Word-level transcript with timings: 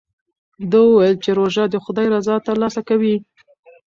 ده 0.71 0.79
وویل 0.83 1.15
چې 1.23 1.29
روژه 1.39 1.63
د 1.69 1.75
خدای 1.85 2.07
رضا 2.15 2.35
ترلاسه 2.47 2.81
کوي. 2.89 3.15